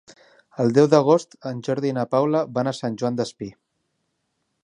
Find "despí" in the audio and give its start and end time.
3.23-3.53